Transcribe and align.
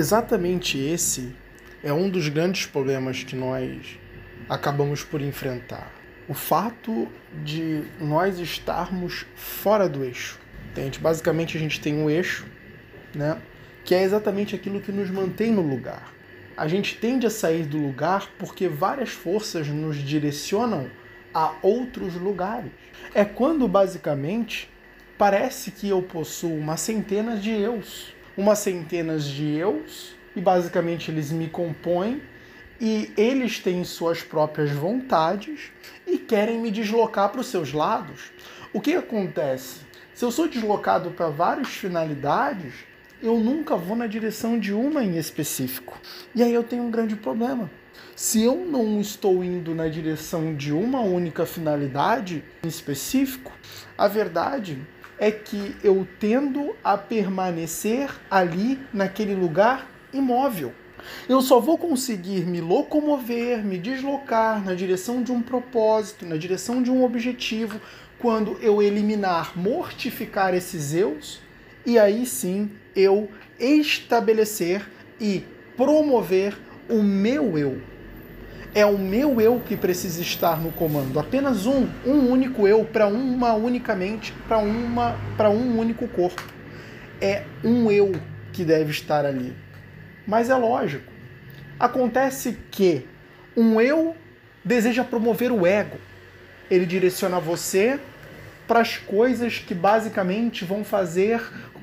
Exatamente 0.00 0.78
esse 0.78 1.36
é 1.84 1.92
um 1.92 2.08
dos 2.08 2.26
grandes 2.30 2.64
problemas 2.64 3.22
que 3.22 3.36
nós 3.36 3.98
acabamos 4.48 5.04
por 5.04 5.20
enfrentar. 5.20 5.92
O 6.26 6.32
fato 6.32 7.06
de 7.44 7.82
nós 8.00 8.38
estarmos 8.38 9.26
fora 9.34 9.90
do 9.90 10.02
eixo. 10.02 10.40
Entende? 10.70 10.98
Basicamente 10.98 11.54
a 11.58 11.60
gente 11.60 11.82
tem 11.82 11.98
um 11.98 12.08
eixo, 12.08 12.46
né? 13.14 13.42
Que 13.84 13.94
é 13.94 14.02
exatamente 14.02 14.54
aquilo 14.54 14.80
que 14.80 14.90
nos 14.90 15.10
mantém 15.10 15.52
no 15.52 15.60
lugar. 15.60 16.10
A 16.56 16.66
gente 16.66 16.96
tende 16.96 17.26
a 17.26 17.30
sair 17.30 17.66
do 17.66 17.76
lugar 17.76 18.26
porque 18.38 18.68
várias 18.68 19.10
forças 19.10 19.68
nos 19.68 19.98
direcionam 19.98 20.90
a 21.34 21.56
outros 21.60 22.14
lugares. 22.14 22.70
É 23.14 23.22
quando 23.22 23.68
basicamente 23.68 24.66
parece 25.18 25.70
que 25.70 25.90
eu 25.90 26.00
possuo 26.00 26.56
uma 26.56 26.78
centena 26.78 27.36
de 27.36 27.50
eus, 27.50 28.14
uma 28.36 28.54
centena 28.54 29.18
de 29.18 29.56
eus 29.56 30.14
e 30.34 30.40
basicamente 30.40 31.10
eles 31.10 31.30
me 31.30 31.48
compõem 31.48 32.22
e 32.80 33.12
eles 33.16 33.58
têm 33.58 33.84
suas 33.84 34.22
próprias 34.22 34.70
vontades 34.70 35.70
e 36.06 36.16
querem 36.16 36.58
me 36.58 36.70
deslocar 36.70 37.28
para 37.28 37.40
os 37.40 37.48
seus 37.48 37.72
lados. 37.72 38.32
O 38.72 38.80
que 38.80 38.94
acontece? 38.94 39.80
Se 40.14 40.24
eu 40.24 40.30
sou 40.30 40.48
deslocado 40.48 41.10
para 41.10 41.28
várias 41.28 41.68
finalidades, 41.68 42.72
eu 43.22 43.38
nunca 43.38 43.76
vou 43.76 43.96
na 43.96 44.06
direção 44.06 44.58
de 44.58 44.72
uma 44.72 45.04
em 45.04 45.18
específico. 45.18 45.98
E 46.34 46.42
aí 46.42 46.54
eu 46.54 46.62
tenho 46.62 46.84
um 46.84 46.90
grande 46.90 47.16
problema. 47.16 47.70
Se 48.16 48.42
eu 48.42 48.56
não 48.56 49.00
estou 49.00 49.42
indo 49.44 49.74
na 49.74 49.88
direção 49.88 50.54
de 50.54 50.72
uma 50.72 51.00
única 51.00 51.44
finalidade 51.44 52.44
em 52.62 52.68
específico, 52.68 53.52
a 53.96 54.08
verdade 54.08 54.78
é 55.20 55.30
que 55.30 55.76
eu 55.84 56.08
tendo 56.18 56.74
a 56.82 56.96
permanecer 56.96 58.10
ali 58.30 58.80
naquele 58.90 59.34
lugar 59.34 59.86
imóvel. 60.14 60.72
Eu 61.28 61.42
só 61.42 61.60
vou 61.60 61.76
conseguir 61.76 62.46
me 62.46 62.60
locomover, 62.60 63.62
me 63.62 63.76
deslocar 63.76 64.64
na 64.64 64.74
direção 64.74 65.22
de 65.22 65.30
um 65.30 65.42
propósito, 65.42 66.24
na 66.24 66.38
direção 66.38 66.82
de 66.82 66.90
um 66.90 67.04
objetivo, 67.04 67.78
quando 68.18 68.58
eu 68.62 68.82
eliminar, 68.82 69.58
mortificar 69.58 70.54
esses 70.54 70.94
eus, 70.94 71.40
e 71.84 71.98
aí 71.98 72.24
sim 72.24 72.70
eu 72.96 73.30
estabelecer 73.58 74.86
e 75.20 75.44
promover 75.76 76.56
o 76.88 77.02
meu 77.02 77.58
eu. 77.58 77.80
É 78.74 78.86
o 78.86 78.96
meu 78.98 79.40
eu 79.40 79.60
que 79.60 79.76
precisa 79.76 80.22
estar 80.22 80.60
no 80.60 80.70
comando. 80.72 81.18
Apenas 81.18 81.66
um, 81.66 81.88
um 82.06 82.30
único 82.30 82.68
eu 82.68 82.84
para 82.84 83.06
uma 83.06 83.52
unicamente, 83.54 84.32
para 84.46 84.58
uma, 84.58 85.16
para 85.36 85.50
um 85.50 85.78
único 85.78 86.06
corpo. 86.08 86.42
É 87.20 87.42
um 87.64 87.90
eu 87.90 88.12
que 88.52 88.64
deve 88.64 88.90
estar 88.90 89.24
ali. 89.24 89.54
Mas 90.26 90.50
é 90.50 90.54
lógico. 90.54 91.10
Acontece 91.78 92.58
que 92.70 93.06
um 93.56 93.80
eu 93.80 94.14
deseja 94.64 95.02
promover 95.02 95.50
o 95.50 95.66
ego. 95.66 95.98
Ele 96.70 96.86
direciona 96.86 97.40
você 97.40 97.98
para 98.68 98.80
as 98.80 98.96
coisas 98.96 99.58
que 99.58 99.74
basicamente 99.74 100.64
vão 100.64 100.84
fazer 100.84 101.42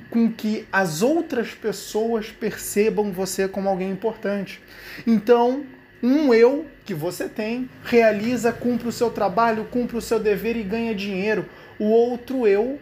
com 0.10 0.32
que 0.32 0.66
as 0.72 1.02
outras 1.02 1.52
pessoas 1.54 2.32
percebam 2.32 3.12
você 3.12 3.48
como 3.48 3.68
alguém 3.68 3.92
importante. 3.92 4.62
Então, 5.06 5.66
um 6.02 6.34
eu 6.34 6.66
que 6.86 6.94
você 6.94 7.28
tem 7.28 7.70
realiza, 7.84 8.52
cumpre 8.54 8.88
o 8.88 8.92
seu 8.92 9.10
trabalho, 9.10 9.66
cumpre 9.66 9.98
o 9.98 10.02
seu 10.02 10.20
dever 10.20 10.56
e 10.56 10.64
ganha 10.64 10.94
dinheiro. 10.94 11.46
O 11.80 11.86
outro 11.86 12.48
eu 12.48 12.80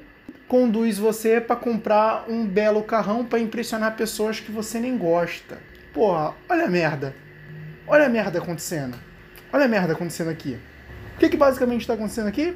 conduz 0.48 0.98
você 0.98 1.40
para 1.42 1.56
comprar 1.56 2.26
um 2.30 2.46
belo 2.46 2.84
carrão 2.84 3.26
para 3.26 3.40
impressionar 3.40 3.96
pessoas 3.96 4.40
que 4.40 4.52
você 4.52 4.80
nem 4.80 4.98
gosta. 4.98 5.58
Porra, 5.94 6.36
olha 6.50 6.66
a 6.66 6.70
merda. 6.70 7.16
Olha 7.88 8.06
a 8.06 8.10
merda 8.10 8.40
acontecendo. 8.40 8.98
Olha 9.52 9.66
a 9.66 9.68
merda 9.68 9.94
acontecendo 9.94 10.30
aqui. 10.30 10.58
O 11.16 11.18
que, 11.18 11.30
que 11.30 11.38
basicamente 11.38 11.82
está 11.82 11.94
acontecendo 11.94 12.28
aqui? 12.28 12.56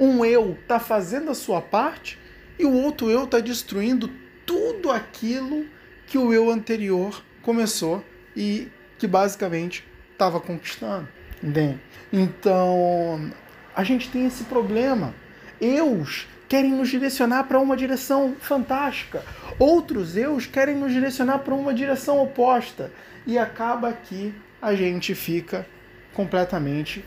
Um 0.00 0.24
eu 0.24 0.58
está 0.60 0.80
fazendo 0.80 1.30
a 1.30 1.34
sua 1.34 1.60
parte 1.60 2.18
e 2.58 2.64
o 2.64 2.72
outro 2.72 3.08
eu 3.08 3.24
está 3.24 3.38
destruindo 3.38 4.10
tudo 4.44 4.90
aquilo 4.90 5.64
que 6.06 6.18
o 6.18 6.32
eu 6.32 6.50
anterior 6.50 7.22
começou 7.42 8.04
e 8.36 8.68
que 8.98 9.06
basicamente 9.06 9.84
estava 10.22 10.40
conquistando. 10.40 11.08
Entende? 11.42 11.80
Então, 12.12 13.32
a 13.74 13.82
gente 13.82 14.08
tem 14.08 14.26
esse 14.26 14.44
problema. 14.44 15.14
Eus 15.60 16.28
querem 16.48 16.70
nos 16.70 16.88
direcionar 16.88 17.44
para 17.44 17.58
uma 17.58 17.76
direção 17.76 18.36
fantástica. 18.38 19.22
Outros 19.58 20.16
eus 20.16 20.46
querem 20.46 20.76
nos 20.76 20.92
direcionar 20.92 21.38
para 21.40 21.54
uma 21.54 21.74
direção 21.74 22.22
oposta. 22.22 22.92
E 23.26 23.38
acaba 23.38 23.92
que 23.92 24.34
a 24.60 24.74
gente 24.74 25.14
fica 25.14 25.66
completamente 26.14 27.04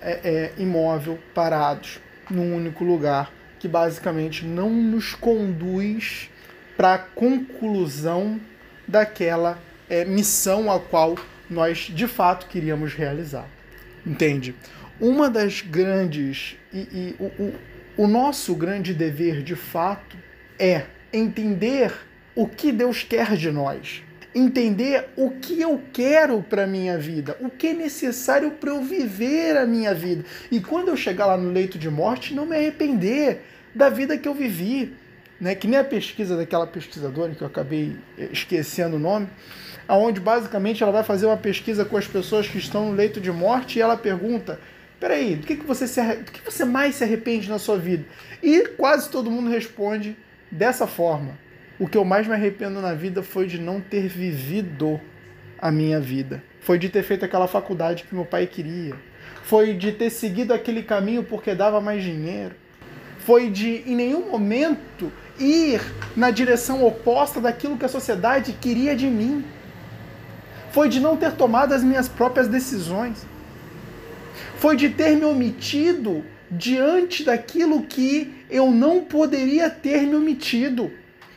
é, 0.00 0.20
é, 0.58 0.62
imóvel, 0.62 1.18
parados, 1.34 2.00
num 2.30 2.54
único 2.54 2.84
lugar, 2.84 3.32
que 3.58 3.66
basicamente 3.66 4.44
não 4.44 4.70
nos 4.70 5.14
conduz 5.14 6.30
para 6.76 6.94
a 6.94 6.98
conclusão 6.98 8.40
daquela 8.86 9.58
é, 9.88 10.04
missão 10.04 10.70
a 10.70 10.78
qual 10.78 11.16
nós 11.50 11.78
de 11.78 12.06
fato 12.06 12.46
queríamos 12.46 12.94
realizar. 12.94 13.48
Entende? 14.06 14.54
Uma 15.00 15.28
das 15.28 15.60
grandes. 15.60 16.56
E, 16.72 16.78
e 16.78 17.16
o, 17.18 17.24
o, 17.42 17.54
o 18.04 18.06
nosso 18.06 18.54
grande 18.54 18.94
dever, 18.94 19.42
de 19.42 19.54
fato, 19.54 20.16
é 20.58 20.84
entender 21.12 21.92
o 22.34 22.46
que 22.46 22.70
Deus 22.72 23.02
quer 23.02 23.36
de 23.36 23.50
nós. 23.50 24.02
Entender 24.34 25.08
o 25.16 25.30
que 25.30 25.60
eu 25.60 25.82
quero 25.92 26.42
para 26.42 26.66
minha 26.66 26.98
vida, 26.98 27.36
o 27.40 27.48
que 27.48 27.68
é 27.68 27.72
necessário 27.72 28.52
para 28.52 28.70
eu 28.70 28.82
viver 28.82 29.56
a 29.56 29.66
minha 29.66 29.94
vida. 29.94 30.24
E 30.50 30.60
quando 30.60 30.88
eu 30.88 30.96
chegar 30.96 31.26
lá 31.26 31.36
no 31.36 31.50
leito 31.50 31.78
de 31.78 31.90
morte, 31.90 32.34
não 32.34 32.46
me 32.46 32.56
arrepender 32.56 33.42
da 33.74 33.88
vida 33.88 34.16
que 34.16 34.28
eu 34.28 34.34
vivi. 34.34 34.94
Né? 35.40 35.54
Que 35.54 35.66
nem 35.66 35.78
a 35.78 35.84
pesquisa 35.84 36.36
daquela 36.36 36.66
pesquisadora, 36.66 37.34
que 37.34 37.42
eu 37.42 37.46
acabei 37.46 37.96
eh, 38.18 38.28
esquecendo 38.32 38.96
o 38.96 38.98
nome, 38.98 39.28
aonde 39.88 40.20
basicamente 40.20 40.82
ela 40.82 40.92
vai 40.92 41.02
fazer 41.02 41.26
uma 41.26 41.36
pesquisa 41.36 41.84
com 41.84 41.96
as 41.96 42.06
pessoas 42.06 42.46
que 42.46 42.58
estão 42.58 42.90
no 42.90 42.92
leito 42.92 43.20
de 43.20 43.32
morte 43.32 43.78
e 43.78 43.82
ela 43.82 43.96
pergunta 43.96 44.60
Peraí, 45.00 45.36
do 45.36 45.46
que, 45.46 45.56
que, 45.56 45.64
você 45.64 45.86
se, 45.86 46.02
do 46.16 46.32
que 46.32 46.44
você 46.44 46.64
mais 46.64 46.96
se 46.96 47.04
arrepende 47.04 47.48
na 47.48 47.58
sua 47.58 47.78
vida? 47.78 48.04
E 48.42 48.66
quase 48.76 49.08
todo 49.08 49.30
mundo 49.30 49.48
responde 49.48 50.16
dessa 50.50 50.86
forma. 50.86 51.38
O 51.78 51.86
que 51.86 51.96
eu 51.96 52.04
mais 52.04 52.26
me 52.26 52.34
arrependo 52.34 52.80
na 52.80 52.94
vida 52.94 53.22
foi 53.22 53.46
de 53.46 53.60
não 53.60 53.80
ter 53.80 54.08
vivido 54.08 55.00
a 55.60 55.70
minha 55.70 56.00
vida. 56.00 56.42
Foi 56.60 56.78
de 56.78 56.88
ter 56.88 57.04
feito 57.04 57.24
aquela 57.24 57.46
faculdade 57.46 58.02
que 58.02 58.14
meu 58.14 58.24
pai 58.24 58.46
queria. 58.48 58.96
Foi 59.44 59.72
de 59.72 59.92
ter 59.92 60.10
seguido 60.10 60.52
aquele 60.52 60.82
caminho 60.82 61.22
porque 61.22 61.54
dava 61.54 61.80
mais 61.80 62.02
dinheiro. 62.02 62.56
Foi 63.20 63.48
de, 63.50 63.84
em 63.86 63.94
nenhum 63.94 64.28
momento, 64.28 65.12
ir 65.38 65.80
na 66.16 66.32
direção 66.32 66.84
oposta 66.84 67.40
daquilo 67.40 67.76
que 67.76 67.84
a 67.84 67.88
sociedade 67.88 68.52
queria 68.60 68.96
de 68.96 69.06
mim. 69.06 69.44
Foi 70.72 70.88
de 70.88 71.00
não 71.00 71.16
ter 71.16 71.32
tomado 71.32 71.72
as 71.72 71.82
minhas 71.82 72.08
próprias 72.08 72.48
decisões 72.48 73.26
foi 74.58 74.76
de 74.76 74.88
ter 74.88 75.16
me 75.16 75.24
omitido 75.24 76.24
diante 76.50 77.24
daquilo 77.24 77.82
que 77.84 78.44
eu 78.50 78.70
não 78.70 79.04
poderia 79.04 79.70
ter 79.70 80.02
me 80.02 80.16
omitido, 80.16 80.90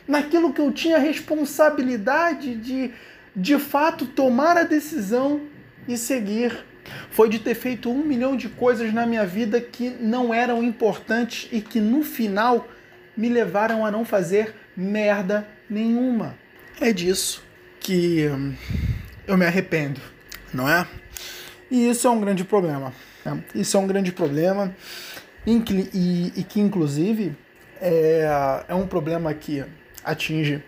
naquilo 0.08 0.52
que 0.52 0.60
eu 0.60 0.72
tinha 0.72 0.98
responsabilidade 0.98 2.54
de 2.56 2.90
de 3.34 3.58
fato 3.58 4.04
tomar 4.04 4.58
a 4.58 4.62
decisão 4.62 5.40
e 5.88 5.96
seguir. 5.96 6.66
Foi 7.10 7.30
de 7.30 7.38
ter 7.38 7.54
feito 7.54 7.90
um 7.90 8.04
milhão 8.04 8.36
de 8.36 8.46
coisas 8.46 8.92
na 8.92 9.06
minha 9.06 9.24
vida 9.24 9.58
que 9.58 9.88
não 9.88 10.34
eram 10.34 10.62
importantes 10.62 11.48
e 11.50 11.62
que 11.62 11.80
no 11.80 12.02
final 12.02 12.68
me 13.16 13.30
levaram 13.30 13.86
a 13.86 13.90
não 13.90 14.04
fazer 14.04 14.54
merda 14.76 15.48
nenhuma. 15.70 16.34
É 16.78 16.92
disso 16.92 17.42
que 17.80 18.28
hum, 18.28 18.52
eu 19.32 19.38
me 19.38 19.46
arrependo, 19.46 20.00
não 20.52 20.68
é? 20.68 20.86
E 21.70 21.88
isso 21.88 22.06
é 22.06 22.10
um 22.10 22.20
grande 22.20 22.44
problema. 22.44 22.92
Né? 23.24 23.42
Isso 23.54 23.76
é 23.76 23.80
um 23.80 23.86
grande 23.86 24.12
problema 24.12 24.74
e, 25.46 26.32
e 26.36 26.44
que, 26.44 26.60
inclusive, 26.60 27.34
é, 27.80 28.64
é, 28.68 28.74
um 28.74 28.86
problema 28.86 29.32
que 29.32 29.64
atinge 30.04 30.62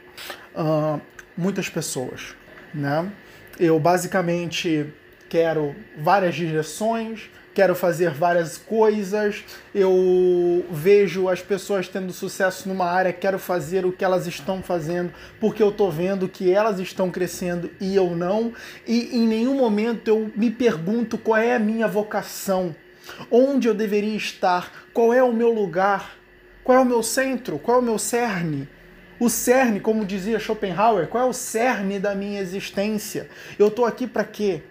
uh, 0.54 0.98
muitas 1.36 1.68
pessoas. 1.68 2.34
Né? 2.72 3.12
Eu 3.60 3.78
basicamente 3.78 4.86
quero 5.28 5.76
várias 5.98 6.34
direções, 6.34 7.30
quero 7.54 7.74
fazer 7.74 8.10
várias 8.10 8.58
coisas, 8.58 9.44
eu 9.72 10.66
vejo 10.70 11.28
as 11.28 11.40
pessoas 11.40 11.86
tendo 11.86 12.12
sucesso 12.12 12.68
numa 12.68 12.86
área, 12.86 13.12
quero 13.12 13.38
fazer 13.38 13.86
o 13.86 13.92
que 13.92 14.04
elas 14.04 14.26
estão 14.26 14.60
fazendo, 14.60 15.12
porque 15.40 15.62
eu 15.62 15.70
tô 15.70 15.88
vendo 15.88 16.28
que 16.28 16.50
elas 16.50 16.80
estão 16.80 17.10
crescendo 17.10 17.70
e 17.80 17.94
eu 17.94 18.10
não, 18.10 18.52
e 18.84 19.16
em 19.16 19.28
nenhum 19.28 19.54
momento 19.54 20.08
eu 20.08 20.32
me 20.34 20.50
pergunto 20.50 21.16
qual 21.16 21.38
é 21.38 21.54
a 21.54 21.60
minha 21.60 21.86
vocação, 21.86 22.74
onde 23.30 23.68
eu 23.68 23.74
deveria 23.74 24.16
estar, 24.16 24.88
qual 24.92 25.14
é 25.14 25.22
o 25.22 25.32
meu 25.32 25.52
lugar, 25.52 26.16
qual 26.64 26.78
é 26.78 26.80
o 26.80 26.84
meu 26.84 27.02
centro, 27.02 27.58
qual 27.58 27.78
é 27.78 27.80
o 27.80 27.84
meu 27.84 27.98
cerne, 27.98 28.68
O 29.20 29.30
cerne, 29.30 29.78
como 29.78 30.04
dizia 30.04 30.40
Schopenhauer, 30.40 31.06
qual 31.06 31.24
é 31.24 31.26
o 31.30 31.32
cerne 31.32 32.00
da 32.00 32.14
minha 32.16 32.40
existência? 32.40 33.28
Eu 33.56 33.68
estou 33.68 33.86
aqui 33.86 34.08
para 34.08 34.24
quê? 34.24 34.62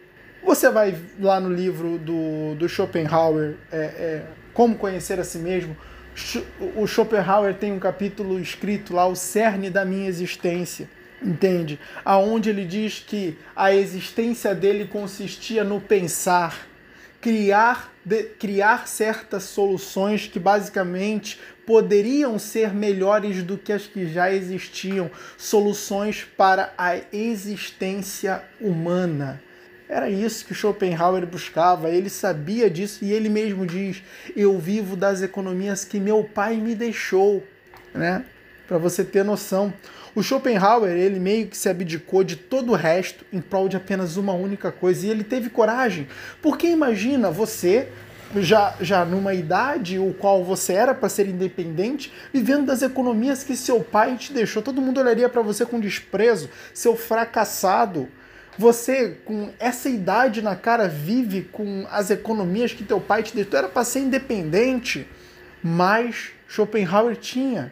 Você 0.43 0.69
vai 0.69 0.95
lá 1.19 1.39
no 1.39 1.49
livro 1.49 1.97
do, 1.97 2.55
do 2.55 2.67
Schopenhauer, 2.67 3.55
é, 3.71 3.77
é, 3.77 4.23
Como 4.53 4.75
Conhecer 4.75 5.19
a 5.19 5.23
Si 5.23 5.37
Mesmo. 5.37 5.75
O 6.75 6.85
Schopenhauer 6.85 7.55
tem 7.55 7.71
um 7.71 7.79
capítulo 7.79 8.39
escrito 8.39 8.93
lá, 8.93 9.07
O 9.07 9.15
Cerne 9.15 9.69
da 9.69 9.83
Minha 9.83 10.07
Existência 10.07 10.87
entende? 11.23 11.79
Aonde 12.03 12.49
ele 12.49 12.65
diz 12.65 12.99
que 12.99 13.37
a 13.55 13.73
existência 13.73 14.53
dele 14.53 14.85
consistia 14.85 15.63
no 15.63 15.79
pensar, 15.79 16.67
criar, 17.21 17.93
de, 18.03 18.23
criar 18.23 18.87
certas 18.87 19.43
soluções 19.43 20.27
que 20.27 20.39
basicamente 20.39 21.39
poderiam 21.65 22.37
ser 22.37 22.73
melhores 22.73 23.41
do 23.41 23.57
que 23.57 23.71
as 23.71 23.87
que 23.87 24.05
já 24.07 24.31
existiam, 24.31 25.09
soluções 25.37 26.25
para 26.37 26.73
a 26.77 26.97
existência 27.13 28.43
humana. 28.59 29.41
Era 29.93 30.09
isso 30.09 30.43
que 30.45 30.55
Schopenhauer 30.55 31.23
buscava, 31.27 31.87
ele 31.87 32.09
sabia 32.09 32.67
disso 32.67 33.05
e 33.05 33.13
ele 33.13 33.29
mesmo 33.29 33.63
diz: 33.63 34.01
Eu 34.35 34.57
vivo 34.57 34.95
das 34.95 35.21
economias 35.21 35.85
que 35.85 35.99
meu 35.99 36.23
pai 36.23 36.55
me 36.57 36.73
deixou, 36.73 37.43
né? 37.93 38.25
Para 38.67 38.79
você 38.79 39.03
ter 39.03 39.23
noção. 39.23 39.71
O 40.15 40.23
Schopenhauer, 40.23 40.89
ele 40.89 41.19
meio 41.19 41.45
que 41.45 41.55
se 41.55 41.69
abdicou 41.69 42.23
de 42.23 42.35
todo 42.35 42.71
o 42.71 42.75
resto 42.75 43.23
em 43.31 43.39
prol 43.39 43.69
de 43.69 43.77
apenas 43.77 44.17
uma 44.17 44.33
única 44.33 44.71
coisa. 44.71 45.05
E 45.05 45.11
ele 45.11 45.23
teve 45.23 45.51
coragem. 45.51 46.07
Porque 46.41 46.65
imagina 46.65 47.29
você, 47.29 47.87
já, 48.37 48.73
já 48.81 49.05
numa 49.05 49.35
idade 49.35 49.99
o 49.99 50.11
qual 50.11 50.43
você 50.43 50.73
era 50.73 50.95
para 50.95 51.07
ser 51.07 51.27
independente, 51.27 52.11
vivendo 52.33 52.65
das 52.65 52.81
economias 52.81 53.43
que 53.43 53.55
seu 53.55 53.81
pai 53.81 54.15
te 54.15 54.33
deixou. 54.33 54.63
Todo 54.63 54.81
mundo 54.81 54.99
olharia 54.99 55.29
para 55.29 55.43
você 55.43 55.67
com 55.67 55.79
desprezo, 55.79 56.49
seu 56.73 56.95
fracassado. 56.95 58.09
Você, 58.57 59.17
com 59.25 59.49
essa 59.59 59.89
idade 59.89 60.41
na 60.41 60.55
cara, 60.55 60.87
vive 60.87 61.49
com 61.51 61.85
as 61.89 62.09
economias 62.11 62.73
que 62.73 62.83
teu 62.83 63.01
pai 63.01 63.23
te 63.23 63.35
deixou. 63.35 63.57
Era 63.57 63.67
para 63.67 63.83
ser 63.83 63.99
independente, 63.99 65.07
mas 65.61 66.31
Schopenhauer 66.47 67.15
tinha 67.15 67.71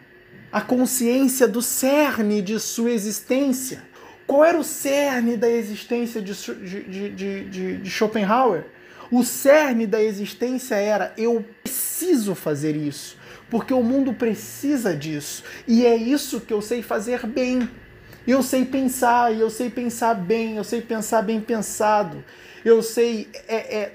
a 0.50 0.60
consciência 0.60 1.46
do 1.48 1.62
cerne 1.62 2.42
de 2.42 2.58
sua 2.58 2.90
existência. 2.90 3.82
Qual 4.26 4.44
era 4.44 4.58
o 4.58 4.64
cerne 4.64 5.36
da 5.36 5.48
existência 5.48 6.20
de, 6.20 6.34
de, 6.34 7.10
de, 7.10 7.78
de, 7.78 7.90
Schopenhauer? 7.90 8.64
O 9.10 9.22
cerne 9.24 9.86
da 9.86 10.02
existência 10.02 10.74
era: 10.74 11.12
eu 11.16 11.44
preciso 11.62 12.34
fazer 12.34 12.76
isso, 12.76 13.16
porque 13.50 13.72
o 13.72 13.82
mundo 13.82 14.12
precisa 14.12 14.96
disso, 14.96 15.44
e 15.66 15.86
é 15.86 15.94
isso 15.94 16.40
que 16.40 16.52
eu 16.52 16.62
sei 16.62 16.82
fazer 16.82 17.26
bem. 17.26 17.68
Eu 18.26 18.42
sei 18.42 18.64
pensar, 18.64 19.32
eu 19.34 19.50
sei 19.50 19.70
pensar 19.70 20.14
bem, 20.14 20.56
eu 20.56 20.64
sei 20.64 20.80
pensar 20.80 21.22
bem 21.22 21.40
pensado 21.40 22.24
eu 22.64 22.82
sei 22.82 23.28
é, 23.48 23.78
é, 23.78 23.92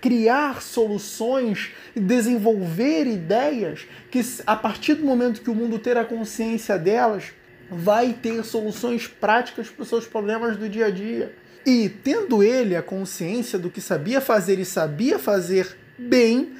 criar 0.00 0.60
soluções 0.60 1.72
desenvolver 1.94 3.06
ideias 3.06 3.86
que, 4.10 4.20
a 4.46 4.56
partir 4.56 4.94
do 4.94 5.04
momento 5.04 5.42
que 5.42 5.50
o 5.50 5.54
mundo 5.54 5.78
ter 5.78 5.96
a 5.96 6.04
consciência 6.04 6.78
delas, 6.78 7.32
vai 7.70 8.12
ter 8.12 8.44
soluções 8.44 9.06
práticas 9.06 9.68
para 9.68 9.82
os 9.82 9.88
seus 9.88 10.06
problemas 10.06 10.56
do 10.56 10.68
dia 10.68 10.86
a 10.86 10.90
dia. 10.90 11.34
E 11.64 11.88
tendo 11.88 12.42
ele 12.42 12.76
a 12.76 12.82
consciência 12.82 13.58
do 13.58 13.70
que 13.70 13.80
sabia 13.80 14.20
fazer 14.20 14.58
e 14.58 14.64
sabia 14.64 15.18
fazer 15.18 15.76
bem, 15.96 16.52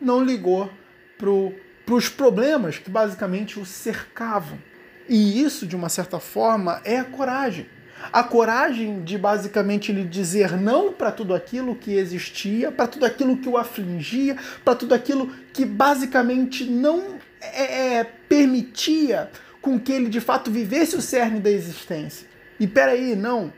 não 0.00 0.22
ligou 0.22 0.70
para 1.16 1.94
os 1.94 2.08
problemas 2.08 2.78
que 2.78 2.90
basicamente 2.90 3.58
o 3.58 3.64
cercavam. 3.64 4.58
E 5.10 5.42
isso, 5.42 5.66
de 5.66 5.76
uma 5.76 5.90
certa 5.90 6.18
forma, 6.18 6.80
é 6.84 6.98
a 6.98 7.04
coragem 7.04 7.66
a 8.12 8.22
coragem 8.22 9.02
de 9.02 9.18
basicamente 9.18 9.92
lhe 9.92 10.04
dizer 10.04 10.52
não 10.52 10.92
para 10.92 11.12
tudo 11.12 11.34
aquilo 11.34 11.76
que 11.76 11.92
existia, 11.92 12.72
para 12.72 12.86
tudo 12.86 13.04
aquilo 13.04 13.36
que 13.36 13.48
o 13.48 13.58
afligia, 13.58 14.36
para 14.64 14.74
tudo 14.74 14.94
aquilo 14.94 15.30
que 15.52 15.64
basicamente 15.64 16.64
não 16.64 17.18
é, 17.40 17.98
é, 17.98 18.04
permitia 18.04 19.30
com 19.60 19.78
que 19.78 19.92
ele 19.92 20.08
de 20.08 20.20
fato 20.20 20.50
vivesse 20.50 20.96
o 20.96 21.02
cerne 21.02 21.40
da 21.40 21.50
existência. 21.50 22.26
E 22.58 22.66
peraí, 22.66 23.14
não, 23.14 23.52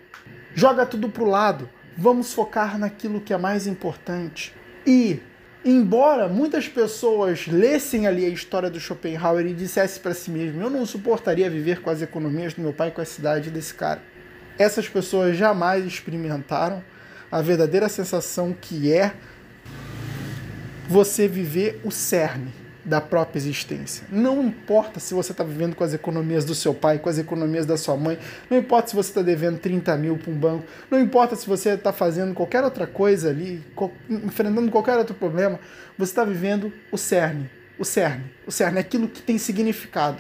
joga 0.54 0.84
tudo 0.84 1.08
pro 1.08 1.25
lado, 1.25 1.69
vamos 1.96 2.32
focar 2.32 2.78
naquilo 2.78 3.20
que 3.20 3.32
é 3.32 3.38
mais 3.38 3.66
importante. 3.66 4.52
E 4.87 5.20
embora 5.64 6.29
muitas 6.29 6.69
pessoas 6.69 7.47
lessem 7.47 8.06
ali 8.06 8.25
a 8.25 8.29
história 8.29 8.70
do 8.70 8.81
Schopenhauer 8.81 9.47
e 9.47 9.55
dissessem 9.55 10.03
para 10.03 10.14
si 10.14 10.31
mesmo, 10.31 10.61
eu 10.61 10.70
não 10.70 10.87
suportaria 10.87 11.49
viver 11.50 11.81
com 11.81 11.91
as 11.91 12.03
economias 12.03 12.55
do 12.55 12.62
meu 12.62 12.73
pai, 12.73 12.91
com 12.91 13.00
a 13.00 13.05
cidade 13.05 13.50
desse 13.50 13.75
cara. 13.75 14.03
Essas 14.59 14.88
pessoas 14.88 15.37
jamais 15.37 15.85
experimentaram 15.85 16.82
a 17.31 17.41
verdadeira 17.41 17.88
sensação 17.88 18.55
que 18.59 18.93
é 18.93 19.14
você 20.88 21.26
viver 21.26 21.81
o 21.85 21.91
cerne 21.91 22.62
da 22.84 23.00
própria 23.00 23.38
existência. 23.38 24.06
Não 24.11 24.43
importa 24.43 24.99
se 24.99 25.14
você 25.14 25.32
está 25.32 25.44
vivendo 25.44 25.75
com 25.75 25.84
as 25.84 25.94
economias 25.94 26.44
do 26.44 26.55
seu 26.55 26.75
pai, 26.75 26.99
com 26.99 27.08
as 27.08 27.19
economias 27.19 27.64
da 27.64 27.76
sua 27.76 27.96
mãe, 27.96 28.19
não 28.50 28.58
importa 28.58 28.88
se 28.88 28.96
você 28.96 29.11
está 29.11 29.23
devendo 29.23 29.58
30 29.58 29.96
mil 29.96 30.19
para 30.19 30.31
um 30.31 30.37
banco, 30.37 30.64
não 30.90 30.99
importa 30.99 31.37
se 31.37 31.46
você 31.46 31.70
está 31.70 31.93
fazendo 31.93 32.34
qualquer 32.34 32.64
outra 32.64 32.87
coisa 32.87 33.31
ali, 33.31 33.62
enfrentando 34.11 34.70
qualquer 34.70 34.96
outro 34.96 35.14
problema, 35.14 35.61
você 35.96 36.11
está 36.11 36.25
vivendo 36.25 36.73
o 36.90 36.99
cerne. 36.99 37.49
O 37.79 37.84
cerne. 37.84 38.25
O 38.46 38.50
cerne 38.50 38.79
aquilo 38.79 39.08
que 39.08 39.23
tem 39.23 39.38
significado 39.38 40.19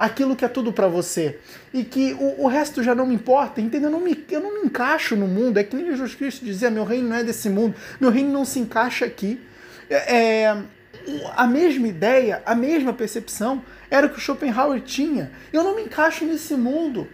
aquilo 0.00 0.34
que 0.34 0.46
é 0.46 0.48
tudo 0.48 0.72
para 0.72 0.88
você. 0.88 1.38
E 1.74 1.84
que 1.84 2.14
o, 2.14 2.44
o, 2.44 2.46
resto 2.46 2.82
já 2.82 2.94
não 2.94 3.04
me 3.04 3.14
importa, 3.14 3.60
entendeu? 3.60 3.90
Eu 3.90 3.92
não, 3.92 4.00
me, 4.00 4.24
eu 4.30 4.40
não 4.40 4.54
me 4.54 4.66
encaixo 4.66 5.14
no 5.14 5.28
mundo. 5.28 5.58
É 5.58 5.62
que 5.62 5.76
nem 5.76 5.84
Jesus 5.84 6.14
Cristo 6.14 6.42
dizia: 6.42 6.70
meu 6.70 6.84
reino 6.84 7.10
não 7.10 7.16
é 7.16 7.22
desse 7.22 7.50
mundo, 7.50 7.74
meu 8.00 8.10
reino 8.10 8.32
não 8.32 8.46
se 8.46 8.58
encaixa 8.58 9.04
aqui. 9.04 9.38
É, 9.90 10.44
é 10.44 10.56
a 11.36 11.46
mesma 11.46 11.88
ideia, 11.88 12.42
a 12.44 12.54
mesma 12.54 12.92
percepção 12.92 13.62
era 13.90 14.06
o 14.06 14.10
que 14.10 14.18
o 14.18 14.20
Schopenhauer 14.20 14.80
tinha. 14.80 15.30
Eu 15.52 15.64
não 15.64 15.76
me 15.76 15.82
encaixo 15.82 16.24
nesse 16.24 16.54
mundo. 16.54 17.08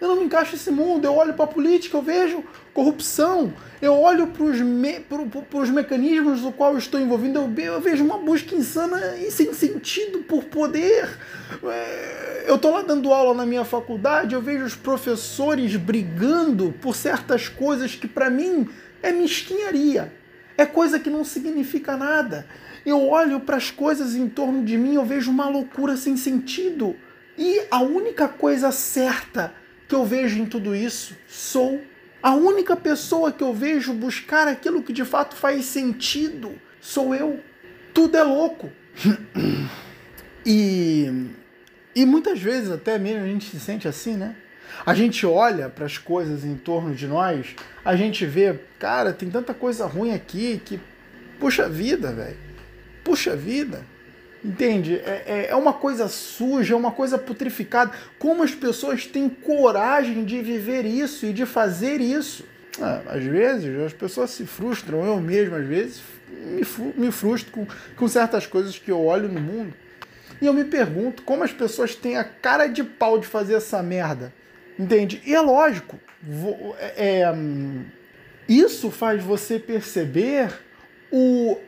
Eu 0.00 0.08
não 0.08 0.16
me 0.16 0.24
encaixo 0.24 0.52
nesse 0.52 0.70
mundo. 0.70 1.04
Eu 1.04 1.14
olho 1.14 1.34
para 1.34 1.44
a 1.44 1.48
política, 1.48 1.96
eu 1.96 2.02
vejo 2.02 2.42
corrupção. 2.72 3.52
Eu 3.82 3.94
olho 3.94 4.28
para 4.28 4.44
os 4.44 4.60
me, 4.60 5.04
mecanismos 5.72 6.42
do 6.42 6.52
qual 6.52 6.72
eu 6.72 6.78
estou 6.78 7.00
envolvido, 7.00 7.38
eu, 7.38 7.64
eu, 7.64 7.80
vejo 7.80 8.04
uma 8.04 8.18
busca 8.18 8.54
insana 8.54 9.16
e 9.16 9.30
sem 9.30 9.52
sentido 9.52 10.20
por 10.20 10.44
poder. 10.44 11.18
É, 11.64 12.44
eu 12.46 12.56
estou 12.56 12.72
lá 12.72 12.82
dando 12.82 13.12
aula 13.12 13.34
na 13.34 13.46
minha 13.46 13.64
faculdade, 13.64 14.34
eu 14.34 14.40
vejo 14.40 14.64
os 14.64 14.76
professores 14.76 15.76
brigando 15.76 16.74
por 16.80 16.94
certas 16.94 17.48
coisas 17.48 17.94
que 17.94 18.06
para 18.06 18.28
mim 18.28 18.68
é 19.02 19.12
mesquinharia. 19.12 20.12
É 20.56 20.66
coisa 20.66 21.00
que 21.00 21.08
não 21.08 21.24
significa 21.24 21.96
nada. 21.96 22.46
Eu 22.84 23.08
olho 23.08 23.40
para 23.40 23.56
as 23.56 23.70
coisas 23.70 24.14
em 24.14 24.28
torno 24.28 24.64
de 24.64 24.76
mim, 24.76 24.94
eu 24.94 25.04
vejo 25.04 25.30
uma 25.30 25.48
loucura 25.48 25.96
sem 25.96 26.16
sentido. 26.16 26.96
E 27.36 27.62
a 27.70 27.80
única 27.80 28.28
coisa 28.28 28.72
certa 28.72 29.52
que 29.88 29.94
eu 29.94 30.04
vejo 30.04 30.38
em 30.38 30.46
tudo 30.46 30.74
isso 30.74 31.16
sou 31.26 31.80
a 32.22 32.34
única 32.34 32.76
pessoa 32.76 33.32
que 33.32 33.42
eu 33.42 33.52
vejo 33.54 33.94
buscar 33.94 34.46
aquilo 34.46 34.82
que 34.82 34.92
de 34.92 35.04
fato 35.04 35.34
faz 35.34 35.64
sentido 35.64 36.54
sou 36.80 37.14
eu. 37.14 37.40
Tudo 37.92 38.16
é 38.16 38.22
louco. 38.22 38.70
e, 40.44 41.28
e 41.94 42.04
muitas 42.06 42.40
vezes 42.40 42.70
até 42.70 42.98
mesmo 42.98 43.24
a 43.24 43.26
gente 43.26 43.50
se 43.50 43.60
sente 43.60 43.86
assim, 43.86 44.16
né? 44.16 44.34
A 44.84 44.94
gente 44.94 45.26
olha 45.26 45.68
para 45.68 45.84
as 45.84 45.98
coisas 45.98 46.44
em 46.44 46.56
torno 46.56 46.94
de 46.94 47.06
nós, 47.06 47.54
a 47.84 47.96
gente 47.96 48.24
vê, 48.24 48.58
cara, 48.78 49.12
tem 49.12 49.28
tanta 49.28 49.52
coisa 49.52 49.84
ruim 49.86 50.14
aqui 50.14 50.60
que, 50.64 50.80
puxa 51.38 51.68
vida, 51.68 52.12
velho. 52.12 52.36
Puxa 53.04 53.34
vida. 53.36 53.84
Entende? 54.42 54.96
É, 54.96 55.24
é, 55.26 55.46
é 55.50 55.56
uma 55.56 55.72
coisa 55.72 56.08
suja, 56.08 56.74
é 56.74 56.76
uma 56.76 56.90
coisa 56.90 57.18
putrificada. 57.18 57.92
Como 58.18 58.42
as 58.42 58.54
pessoas 58.54 59.06
têm 59.06 59.28
coragem 59.28 60.24
de 60.24 60.40
viver 60.40 60.86
isso 60.86 61.26
e 61.26 61.32
de 61.32 61.44
fazer 61.44 62.00
isso? 62.00 62.44
Ah, 62.80 63.02
às 63.08 63.24
vezes 63.24 63.78
as 63.80 63.92
pessoas 63.92 64.30
se 64.30 64.46
frustram, 64.46 65.04
eu 65.04 65.20
mesmo 65.20 65.56
às 65.56 65.66
vezes 65.66 66.00
me, 66.30 66.62
me 66.96 67.12
frustro 67.12 67.52
com, 67.52 67.66
com 67.96 68.08
certas 68.08 68.46
coisas 68.46 68.78
que 68.78 68.90
eu 68.90 69.04
olho 69.04 69.28
no 69.28 69.40
mundo. 69.40 69.74
E 70.40 70.46
eu 70.46 70.54
me 70.54 70.64
pergunto 70.64 71.22
como 71.22 71.44
as 71.44 71.52
pessoas 71.52 71.94
têm 71.94 72.16
a 72.16 72.24
cara 72.24 72.66
de 72.66 72.82
pau 72.82 73.18
de 73.18 73.26
fazer 73.26 73.54
essa 73.54 73.82
merda. 73.82 74.32
Entende? 74.78 75.20
E 75.26 75.34
é 75.34 75.40
lógico, 75.40 76.00
é, 76.78 77.20
é, 77.20 77.34
isso 78.48 78.90
faz 78.90 79.22
você 79.22 79.58
perceber 79.58 80.50
o 81.12 81.58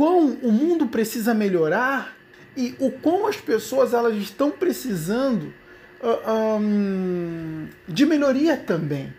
quão 0.00 0.30
o 0.42 0.50
mundo 0.50 0.86
precisa 0.86 1.34
melhorar 1.34 2.16
e 2.56 2.74
o 2.78 2.90
como 2.90 3.28
as 3.28 3.36
pessoas 3.36 3.92
elas 3.92 4.16
estão 4.16 4.50
precisando 4.50 5.52
uh, 6.00 6.58
um, 6.58 7.68
de 7.86 8.06
melhoria 8.06 8.56
também. 8.56 9.12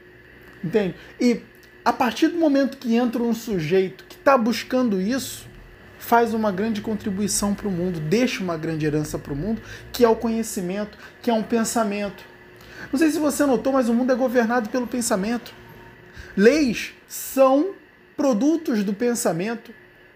Entende? 0.63 0.95
E 1.19 1.41
a 1.85 1.93
partir 1.93 2.29
do 2.29 2.39
momento 2.39 2.77
que 2.77 2.95
entra 2.95 3.21
um 3.21 3.31
sujeito 3.31 4.05
que 4.09 4.15
está 4.15 4.35
buscando 4.35 4.99
isso, 4.99 5.45
faz 5.99 6.33
uma 6.33 6.51
grande 6.51 6.81
contribuição 6.81 7.53
para 7.53 7.67
o 7.67 7.71
mundo, 7.71 7.99
deixa 7.99 8.41
uma 8.41 8.57
grande 8.57 8.83
herança 8.83 9.19
para 9.19 9.33
o 9.33 9.35
mundo, 9.35 9.61
que 9.93 10.03
é 10.03 10.09
o 10.09 10.15
conhecimento, 10.15 10.97
que 11.21 11.29
é 11.29 11.33
um 11.33 11.43
pensamento. 11.43 12.23
Não 12.91 12.97
sei 12.97 13.11
se 13.11 13.19
você 13.19 13.45
notou, 13.45 13.71
mas 13.71 13.87
o 13.87 13.93
mundo 13.93 14.13
é 14.13 14.15
governado 14.15 14.67
pelo 14.69 14.87
pensamento. 14.87 15.53
Leis 16.35 16.93
são 17.07 17.75
produtos 18.17 18.83
do 18.83 18.95
pensamento, 18.95 19.71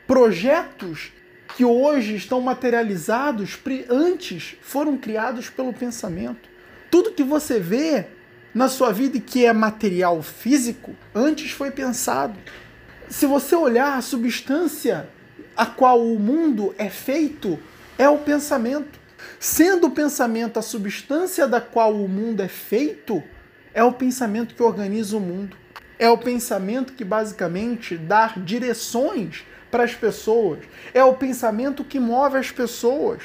projetos 0.08 1.12
que 1.56 1.64
hoje 1.64 2.16
estão 2.16 2.42
materializados 2.42 3.58
antes 3.90 4.56
foram 4.62 4.98
criados 4.98 5.50
pelo 5.50 5.74
pensamento. 5.74 6.50
Tudo 6.92 7.12
que 7.12 7.24
você 7.24 7.60
vê 7.60 8.08
na 8.54 8.68
sua 8.68 8.92
vida 8.92 9.20
que 9.20 9.46
é 9.46 9.54
material 9.54 10.22
físico 10.22 10.96
antes 11.14 11.52
foi 11.52 11.72
pensado. 11.72 12.38
Se 13.10 13.26
você 13.26 13.56
olhar 13.56 13.98
a 13.98 14.02
substância 14.02 15.10
a 15.56 15.66
qual 15.66 16.02
o 16.02 16.20
mundo 16.20 16.74
é 16.78 16.90
feito, 16.90 17.60
é 17.98 18.10
o 18.10 18.18
pensamento. 18.18 19.00
Sendo 19.40 19.88
o 19.88 19.92
pensamento 19.92 20.60
a 20.60 20.62
substância 20.62 21.48
da 21.48 21.62
qual 21.62 21.94
o 21.94 22.08
mundo 22.08 22.42
é 22.42 22.48
feito, 22.48 23.24
é 23.74 23.84
o 23.84 23.92
pensamento 23.92 24.56
que 24.56 24.64
organiza 24.64 25.16
o 25.16 25.22
mundo. 25.22 25.56
É 25.98 26.10
o 26.10 26.18
pensamento 26.18 26.94
que 26.94 27.06
basicamente 27.06 27.98
dá 27.98 28.34
direções 28.38 29.46
para 29.70 29.84
as 29.84 29.94
pessoas. 29.94 30.60
É 30.94 31.04
o 31.04 31.14
pensamento 31.14 31.84
que 31.84 32.00
move 32.00 32.38
as 32.38 32.52
pessoas. 32.52 33.24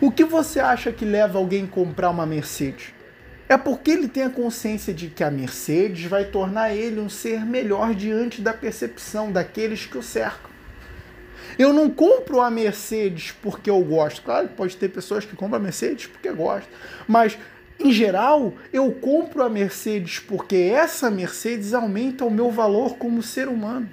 O 0.00 0.10
que 0.10 0.24
você 0.24 0.60
acha 0.60 0.92
que 0.92 1.04
leva 1.04 1.38
alguém 1.38 1.64
a 1.64 1.68
comprar 1.68 2.10
uma 2.10 2.26
Mercedes? 2.26 2.94
É 3.48 3.56
porque 3.56 3.92
ele 3.92 4.08
tem 4.08 4.24
a 4.24 4.30
consciência 4.30 4.92
de 4.92 5.08
que 5.08 5.22
a 5.22 5.30
Mercedes 5.30 6.04
vai 6.06 6.24
tornar 6.24 6.74
ele 6.74 7.00
um 7.00 7.08
ser 7.08 7.46
melhor 7.46 7.94
diante 7.94 8.42
da 8.42 8.52
percepção 8.52 9.30
daqueles 9.30 9.86
que 9.86 9.96
o 9.96 10.02
cercam. 10.02 10.50
Eu 11.58 11.72
não 11.72 11.88
compro 11.88 12.40
a 12.40 12.50
Mercedes 12.50 13.32
porque 13.40 13.70
eu 13.70 13.80
gosto. 13.82 14.22
Claro, 14.22 14.48
pode 14.48 14.76
ter 14.76 14.88
pessoas 14.88 15.24
que 15.24 15.36
compram 15.36 15.58
a 15.58 15.62
Mercedes 15.62 16.06
porque 16.06 16.30
gostam. 16.32 16.70
Mas, 17.06 17.38
em 17.78 17.92
geral, 17.92 18.52
eu 18.72 18.90
compro 18.92 19.42
a 19.42 19.48
Mercedes 19.48 20.18
porque 20.18 20.56
essa 20.56 21.10
Mercedes 21.10 21.72
aumenta 21.72 22.24
o 22.24 22.30
meu 22.30 22.50
valor 22.50 22.96
como 22.96 23.22
ser 23.22 23.48
humano 23.48 23.88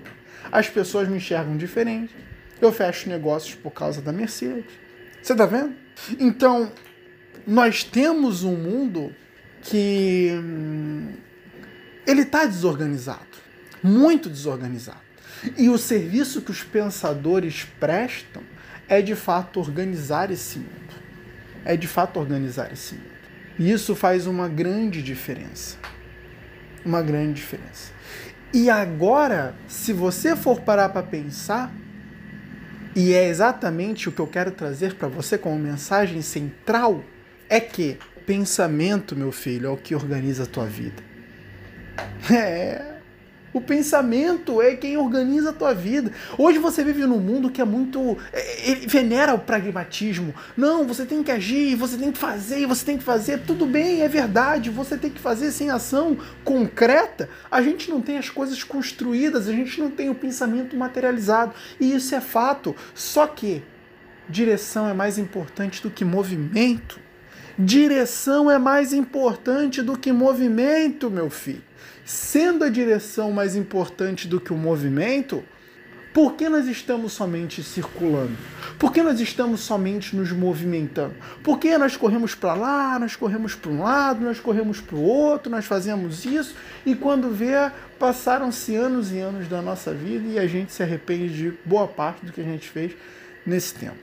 as 0.51 0.69
pessoas 0.69 1.07
me 1.07 1.17
enxergam 1.17 1.57
diferente. 1.57 2.15
Eu 2.61 2.71
fecho 2.71 3.09
negócios 3.09 3.55
por 3.55 3.71
causa 3.71 4.01
da 4.01 4.11
Mercedes. 4.11 4.65
Você 5.21 5.35
tá 5.35 5.45
vendo? 5.45 5.75
Então, 6.19 6.71
nós 7.45 7.83
temos 7.83 8.43
um 8.43 8.55
mundo 8.55 9.13
que 9.61 10.29
hum, 10.31 11.13
ele 12.05 12.25
tá 12.25 12.45
desorganizado, 12.45 13.37
muito 13.81 14.29
desorganizado. 14.29 15.01
E 15.57 15.69
o 15.69 15.77
serviço 15.77 16.41
que 16.41 16.51
os 16.51 16.63
pensadores 16.63 17.65
prestam 17.79 18.43
é 18.87 19.01
de 19.01 19.15
fato 19.15 19.59
organizar 19.59 20.31
esse 20.31 20.59
mundo. 20.59 20.93
É 21.65 21.75
de 21.75 21.87
fato 21.87 22.19
organizar 22.19 22.71
esse 22.71 22.95
mundo. 22.95 23.13
E 23.57 23.71
isso 23.71 23.95
faz 23.95 24.25
uma 24.25 24.47
grande 24.47 25.01
diferença. 25.01 25.77
Uma 26.85 27.01
grande 27.01 27.33
diferença. 27.33 27.91
E 28.53 28.69
agora, 28.69 29.55
se 29.67 29.91
você 29.91 30.35
for 30.35 30.61
parar 30.61 30.89
para 30.89 31.01
pensar, 31.01 31.73
e 32.95 33.11
é 33.11 33.27
exatamente 33.27 34.07
o 34.07 34.11
que 34.11 34.19
eu 34.19 34.27
quero 34.27 34.51
trazer 34.51 34.93
para 34.93 35.07
você 35.07 35.39
como 35.39 35.57
mensagem 35.57 36.21
central, 36.21 37.03
é 37.49 37.59
que 37.59 37.97
pensamento, 38.27 39.15
meu 39.15 39.31
filho, 39.31 39.67
é 39.67 39.69
o 39.71 39.77
que 39.77 39.95
organiza 39.95 40.43
a 40.43 40.47
tua 40.47 40.65
vida. 40.65 41.01
É, 42.31 42.92
o 43.53 43.61
pensamento 43.61 44.61
é 44.61 44.75
quem 44.75 44.97
organiza 44.97 45.51
a 45.51 45.53
tua 45.53 45.73
vida. 45.73 46.11
Hoje 46.37 46.57
você 46.57 46.83
vive 46.83 47.05
num 47.05 47.19
mundo 47.19 47.51
que 47.51 47.61
é 47.61 47.65
muito. 47.65 48.17
É, 48.33 48.71
ele 48.71 48.87
venera 48.87 49.33
o 49.33 49.39
pragmatismo. 49.39 50.33
Não, 50.57 50.85
você 50.85 51.05
tem 51.05 51.21
que 51.21 51.31
agir, 51.31 51.75
você 51.75 51.97
tem 51.97 52.11
que 52.11 52.17
fazer, 52.17 52.65
você 52.65 52.83
tem 52.83 52.97
que 52.97 53.03
fazer. 53.03 53.41
Tudo 53.41 53.65
bem, 53.65 54.01
é 54.01 54.07
verdade, 54.07 54.69
você 54.69 54.97
tem 54.97 55.11
que 55.11 55.19
fazer 55.19 55.51
sem 55.51 55.69
ação 55.69 56.17
concreta. 56.43 57.29
A 57.51 57.61
gente 57.61 57.89
não 57.89 58.01
tem 58.01 58.17
as 58.17 58.29
coisas 58.29 58.63
construídas, 58.63 59.47
a 59.47 59.51
gente 59.51 59.79
não 59.79 59.91
tem 59.91 60.09
o 60.09 60.15
pensamento 60.15 60.75
materializado. 60.75 61.53
E 61.79 61.93
isso 61.93 62.15
é 62.15 62.21
fato. 62.21 62.75
Só 62.95 63.27
que 63.27 63.61
direção 64.27 64.87
é 64.87 64.93
mais 64.93 65.17
importante 65.17 65.81
do 65.81 65.91
que 65.91 66.03
movimento. 66.03 67.02
Direção 67.57 68.49
é 68.49 68.57
mais 68.57 68.93
importante 68.93 69.81
do 69.81 69.97
que 69.97 70.11
movimento, 70.11 71.09
meu 71.09 71.29
filho 71.29 71.63
sendo 72.05 72.63
a 72.63 72.69
direção 72.69 73.31
mais 73.31 73.55
importante 73.55 74.27
do 74.27 74.39
que 74.39 74.51
o 74.51 74.57
movimento, 74.57 75.43
por 76.13 76.33
que 76.33 76.47
nós 76.47 76.67
estamos 76.67 77.13
somente 77.13 77.63
circulando? 77.63 78.37
Por 78.77 78.93
que 78.93 79.01
nós 79.01 79.19
estamos 79.19 79.61
somente 79.61 80.15
nos 80.15 80.31
movimentando? 80.31 81.15
Por 81.41 81.57
que 81.57 81.75
nós 81.75 81.97
corremos 81.97 82.35
para 82.35 82.53
lá, 82.53 82.99
nós 82.99 83.15
corremos 83.15 83.55
para 83.55 83.71
um 83.71 83.81
lado, 83.81 84.23
nós 84.23 84.39
corremos 84.39 84.79
para 84.79 84.95
o 84.95 85.01
outro, 85.01 85.51
nós 85.51 85.65
fazemos 85.65 86.23
isso 86.23 86.55
e 86.85 86.93
quando 86.93 87.31
vê, 87.31 87.53
passaram-se 87.97 88.75
anos 88.75 89.11
e 89.11 89.17
anos 89.17 89.47
da 89.47 89.61
nossa 89.61 89.91
vida 89.91 90.27
e 90.27 90.37
a 90.37 90.45
gente 90.45 90.71
se 90.71 90.83
arrepende 90.83 91.35
de 91.35 91.53
boa 91.65 91.87
parte 91.87 92.23
do 92.23 92.31
que 92.31 92.41
a 92.41 92.45
gente 92.45 92.69
fez 92.69 92.91
nesse 93.43 93.73
tempo. 93.73 93.97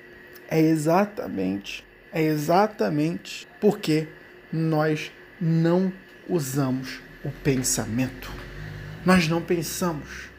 É 0.49 0.61
exatamente, 0.61 1.85
é 2.13 2.23
exatamente 2.23 3.47
porque 3.61 4.09
nós 4.53 5.11
não 5.41 5.93
usamos 6.29 7.01
o 7.25 7.31
pensamento. 7.31 8.31
Nós 9.05 9.29
não 9.29 9.41
pensamos. 9.41 10.31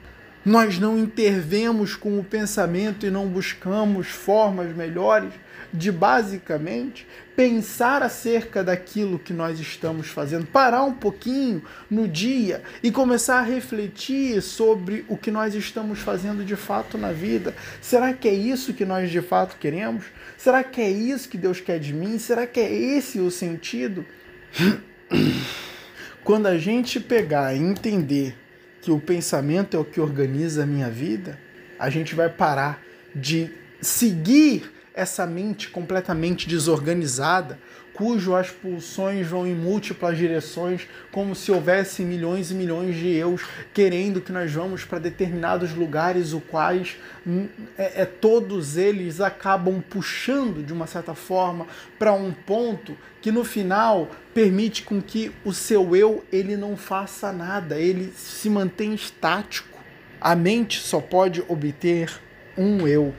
Nós 0.43 0.79
não 0.79 0.97
intervemos 0.97 1.95
com 1.95 2.19
o 2.19 2.23
pensamento 2.23 3.05
e 3.05 3.11
não 3.11 3.27
buscamos 3.27 4.07
formas 4.07 4.75
melhores 4.75 5.33
de 5.73 5.91
basicamente 5.91 7.07
pensar 7.35 8.03
acerca 8.03 8.63
daquilo 8.63 9.17
que 9.17 9.33
nós 9.33 9.59
estamos 9.59 10.07
fazendo, 10.07 10.45
parar 10.45 10.83
um 10.83 10.93
pouquinho 10.93 11.63
no 11.89 12.07
dia 12.07 12.61
e 12.83 12.91
começar 12.91 13.39
a 13.39 13.43
refletir 13.43 14.41
sobre 14.41 15.05
o 15.07 15.17
que 15.17 15.31
nós 15.31 15.55
estamos 15.55 15.99
fazendo 15.99 16.43
de 16.43 16.55
fato 16.55 16.97
na 16.97 17.11
vida. 17.11 17.55
Será 17.81 18.13
que 18.13 18.27
é 18.27 18.33
isso 18.33 18.73
que 18.73 18.85
nós 18.85 19.09
de 19.09 19.21
fato 19.21 19.57
queremos? 19.57 20.05
Será 20.37 20.63
que 20.63 20.81
é 20.81 20.89
isso 20.89 21.29
que 21.29 21.37
Deus 21.37 21.61
quer 21.61 21.79
de 21.79 21.93
mim? 21.93 22.19
Será 22.19 22.45
que 22.45 22.59
é 22.59 22.71
esse 22.71 23.19
o 23.19 23.31
sentido? 23.31 24.05
Quando 26.23 26.47
a 26.47 26.57
gente 26.57 26.99
pegar 26.99 27.55
e 27.55 27.59
entender 27.59 28.35
que 28.81 28.91
o 28.91 28.99
pensamento 28.99 29.75
é 29.75 29.79
o 29.79 29.85
que 29.85 30.01
organiza 30.01 30.63
a 30.63 30.65
minha 30.65 30.89
vida, 30.89 31.39
a 31.79 31.89
gente 31.89 32.13
vai 32.13 32.29
parar 32.29 32.81
de 33.15 33.49
seguir 33.81 34.71
essa 34.93 35.25
mente 35.25 35.69
completamente 35.69 36.47
desorganizada, 36.47 37.57
cujo 37.93 38.35
as 38.35 38.49
pulsões 38.49 39.27
vão 39.27 39.45
em 39.45 39.53
múltiplas 39.53 40.17
direções, 40.17 40.87
como 41.11 41.35
se 41.35 41.51
houvesse 41.51 42.03
milhões 42.03 42.49
e 42.49 42.53
milhões 42.53 42.95
de 42.95 43.07
eus 43.09 43.43
querendo 43.73 44.21
que 44.21 44.31
nós 44.31 44.51
vamos 44.51 44.83
para 44.83 44.99
determinados 44.99 45.73
lugares, 45.75 46.33
o 46.33 46.39
quais 46.39 46.97
hum, 47.27 47.47
é, 47.77 48.01
é, 48.01 48.05
todos 48.05 48.77
eles 48.77 49.21
acabam 49.21 49.81
puxando 49.81 50.63
de 50.65 50.73
uma 50.73 50.87
certa 50.87 51.13
forma 51.13 51.67
para 51.99 52.13
um 52.13 52.31
ponto 52.31 52.97
que 53.21 53.31
no 53.31 53.43
final 53.43 54.09
permite 54.33 54.83
com 54.83 55.01
que 55.01 55.31
o 55.45 55.53
seu 55.53 55.95
eu 55.95 56.23
ele 56.31 56.57
não 56.57 56.75
faça 56.75 57.31
nada, 57.31 57.77
ele 57.77 58.11
se 58.15 58.49
mantém 58.49 58.93
estático. 58.93 59.77
A 60.19 60.35
mente 60.35 60.79
só 60.79 60.99
pode 60.99 61.43
obter 61.47 62.11
um 62.57 62.87
eu 62.87 63.13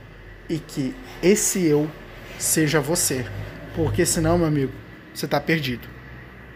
e 0.53 0.59
que 0.59 0.95
esse 1.23 1.65
eu 1.65 1.91
seja 2.39 2.79
você. 2.79 3.25
Porque 3.75 4.05
senão, 4.05 4.37
meu 4.37 4.47
amigo, 4.47 4.73
você 5.15 5.25
está 5.25 5.41
perdido. 5.41 5.89